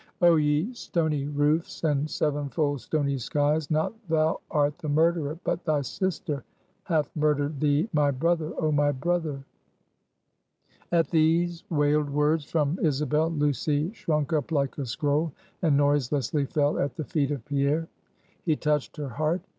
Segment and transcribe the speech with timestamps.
[0.19, 3.69] "Oh, ye stony roofs, and seven fold stony skies!
[3.69, 6.43] not thou art the murderer, but thy sister
[6.85, 9.45] hath murdered thee, my brother, oh my brother!"
[10.91, 16.79] At these wailed words from Isabel, Lucy shrunk up like a scroll, and noiselessly fell
[16.79, 17.87] at the feet of Pierre.
[18.43, 19.41] He touched her heart.